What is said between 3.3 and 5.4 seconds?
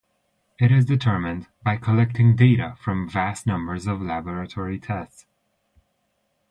numbers of laboratory tests.